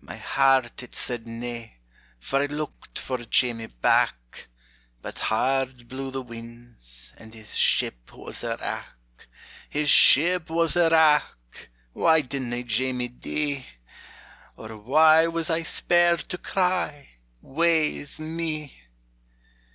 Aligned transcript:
My 0.00 0.16
heart 0.16 0.82
it 0.82 0.94
said 0.94 1.26
na, 1.26 1.64
for 2.18 2.40
I 2.40 2.46
looked 2.46 2.98
for 2.98 3.18
Jamie 3.18 3.66
back; 3.66 4.48
But 5.02 5.18
hard 5.18 5.86
blew 5.86 6.10
the 6.10 6.22
winds, 6.22 7.12
and 7.18 7.34
his 7.34 7.52
ship 7.54 8.10
was 8.14 8.42
a 8.42 8.56
wrack; 8.56 9.26
His 9.68 9.90
ship 9.90 10.48
was 10.48 10.76
a 10.76 10.88
wrack! 10.88 11.68
Why 11.92 12.22
didna 12.22 12.62
Jamie 12.62 13.08
dee? 13.08 13.66
Or 14.56 14.78
why 14.78 15.26
was 15.26 15.50
I 15.50 15.62
spared 15.62 16.20
to 16.30 16.38
cry, 16.38 17.10
Wae 17.42 17.96
is 17.96 18.18
me! 18.18 18.80